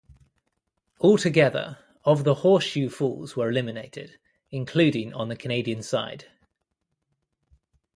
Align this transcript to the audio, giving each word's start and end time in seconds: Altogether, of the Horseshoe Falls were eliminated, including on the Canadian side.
Altogether, 0.99 1.77
of 2.05 2.23
the 2.23 2.33
Horseshoe 2.33 2.89
Falls 2.89 3.35
were 3.35 3.49
eliminated, 3.49 4.17
including 4.49 5.13
on 5.13 5.29
the 5.29 5.35
Canadian 5.35 5.83
side. 5.83 6.25